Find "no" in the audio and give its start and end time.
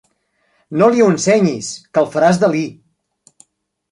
0.81-0.85